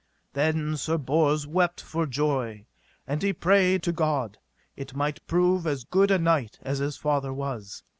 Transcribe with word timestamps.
Then 0.33 0.77
Sir 0.77 0.97
Bors 0.97 1.45
wept 1.45 1.79
for 1.79 2.07
joy, 2.07 2.65
and 3.05 3.21
he 3.21 3.33
prayed 3.33 3.83
to 3.83 3.91
God 3.91 4.39
it 4.75 4.95
might 4.95 5.27
prove 5.27 5.67
as 5.67 5.83
good 5.83 6.09
a 6.09 6.17
knight 6.17 6.57
as 6.63 6.79
his 6.79 6.97
father 6.97 7.31
was. 7.31 7.83